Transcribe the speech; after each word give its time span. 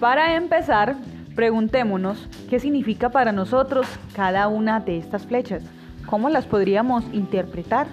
Para 0.00 0.36
empezar, 0.36 0.94
preguntémonos 1.34 2.28
qué 2.50 2.60
significa 2.60 3.08
para 3.08 3.32
nosotros 3.32 3.86
cada 4.14 4.46
una 4.46 4.78
de 4.78 4.98
estas 4.98 5.24
flechas, 5.24 5.62
cómo 6.04 6.28
las 6.28 6.44
podríamos 6.44 7.02
interpretar. 7.14 7.86